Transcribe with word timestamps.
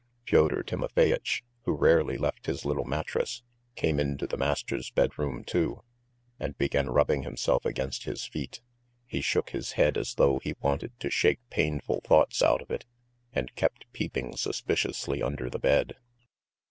Fyodor 0.25 0.63
Timofeyitch, 0.63 1.43
who 1.65 1.73
rarely 1.75 2.17
left 2.17 2.47
his 2.47 2.65
little 2.65 2.85
mattress, 2.85 3.43
came 3.75 3.99
into 3.99 4.25
the 4.25 4.35
master's 4.35 4.89
bedroom 4.89 5.43
too, 5.43 5.83
and 6.39 6.57
began 6.57 6.89
rubbing 6.89 7.21
himself 7.21 7.65
against 7.65 8.05
his 8.05 8.25
feet. 8.25 8.61
He 9.05 9.21
shook 9.21 9.51
his 9.51 9.73
head 9.73 9.99
as 9.99 10.15
though 10.15 10.39
he 10.39 10.55
wanted 10.59 10.99
to 11.01 11.11
shake 11.11 11.39
painful 11.51 12.01
thoughts 12.03 12.41
out 12.41 12.63
of 12.63 12.71
it, 12.71 12.85
and 13.31 13.53
kept 13.53 13.85
peeping 13.93 14.35
suspiciously 14.37 15.21
under 15.21 15.51
the 15.51 15.59
bed. 15.59 15.97